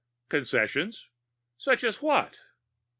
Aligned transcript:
"Concessions? 0.29 1.09
Such 1.57 1.83
as 1.83 2.01
what?" 2.01 2.39